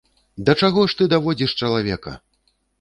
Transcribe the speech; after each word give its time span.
Да 0.47 0.55
чаго 0.61 0.85
ж 0.87 0.97
ты 1.03 1.09
даводзіш 1.13 1.55
чалавека! 1.63 2.19